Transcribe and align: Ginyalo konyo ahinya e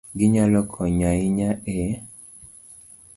Ginyalo 0.19 0.59
konyo 0.73 1.05
ahinya 1.13 1.51
e 1.75 1.79